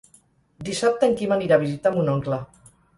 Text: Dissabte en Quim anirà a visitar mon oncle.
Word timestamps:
Dissabte 0.69 1.07
en 1.11 1.15
Quim 1.21 1.37
anirà 1.37 1.59
a 1.61 1.65
visitar 1.67 1.95
mon 2.01 2.13
oncle. 2.19 2.45